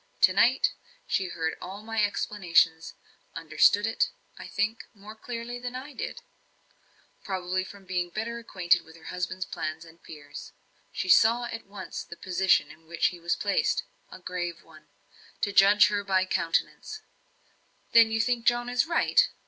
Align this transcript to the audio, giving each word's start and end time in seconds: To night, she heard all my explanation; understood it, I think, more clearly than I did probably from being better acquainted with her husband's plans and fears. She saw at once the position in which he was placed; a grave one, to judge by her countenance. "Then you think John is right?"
To 0.21 0.33
night, 0.33 0.73
she 1.05 1.27
heard 1.27 1.53
all 1.61 1.83
my 1.83 2.03
explanation; 2.03 2.81
understood 3.35 3.85
it, 3.85 4.09
I 4.35 4.47
think, 4.47 4.85
more 4.95 5.13
clearly 5.15 5.59
than 5.59 5.75
I 5.75 5.93
did 5.93 6.23
probably 7.23 7.63
from 7.63 7.85
being 7.85 8.09
better 8.09 8.39
acquainted 8.39 8.81
with 8.81 8.95
her 8.95 9.03
husband's 9.13 9.45
plans 9.45 9.85
and 9.85 10.01
fears. 10.01 10.53
She 10.91 11.07
saw 11.07 11.43
at 11.43 11.67
once 11.67 12.03
the 12.03 12.17
position 12.17 12.71
in 12.71 12.87
which 12.87 13.09
he 13.09 13.19
was 13.19 13.35
placed; 13.35 13.83
a 14.11 14.17
grave 14.17 14.63
one, 14.63 14.87
to 15.41 15.53
judge 15.53 15.87
by 16.07 16.23
her 16.23 16.27
countenance. 16.27 17.03
"Then 17.91 18.09
you 18.09 18.19
think 18.19 18.47
John 18.47 18.69
is 18.69 18.87
right?" 18.87 19.29